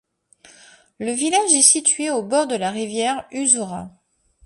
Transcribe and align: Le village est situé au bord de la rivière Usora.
Le 0.97 1.11
village 1.11 1.53
est 1.53 1.61
situé 1.61 2.09
au 2.09 2.23
bord 2.23 2.47
de 2.47 2.55
la 2.55 2.71
rivière 2.71 3.27
Usora. 3.31 3.91